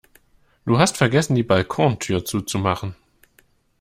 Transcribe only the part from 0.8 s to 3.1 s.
vergessen, die Balkontür zuzumachen.